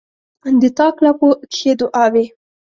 د 0.61 0.63
تاک 0.77 0.95
لپو 1.05 1.27
کښې 1.51 1.71
دعاوې، 1.79 2.25